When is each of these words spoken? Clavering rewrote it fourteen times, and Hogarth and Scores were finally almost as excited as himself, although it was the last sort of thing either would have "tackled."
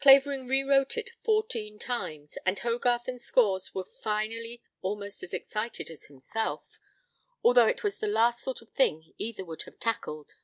Clavering 0.00 0.48
rewrote 0.48 0.98
it 0.98 1.12
fourteen 1.24 1.78
times, 1.78 2.36
and 2.44 2.58
Hogarth 2.58 3.08
and 3.08 3.18
Scores 3.18 3.74
were 3.74 3.86
finally 3.86 4.60
almost 4.82 5.22
as 5.22 5.32
excited 5.32 5.88
as 5.88 6.08
himself, 6.08 6.78
although 7.42 7.68
it 7.68 7.82
was 7.82 7.96
the 7.96 8.06
last 8.06 8.42
sort 8.42 8.60
of 8.60 8.68
thing 8.72 9.14
either 9.16 9.46
would 9.46 9.62
have 9.62 9.80
"tackled." 9.80 10.34